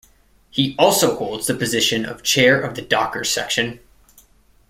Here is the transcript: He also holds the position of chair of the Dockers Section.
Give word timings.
He 0.49 0.75
also 0.79 1.15
holds 1.15 1.45
the 1.45 1.53
position 1.53 2.07
of 2.07 2.23
chair 2.23 2.59
of 2.59 2.73
the 2.73 2.81
Dockers 2.81 3.29
Section. 3.31 3.79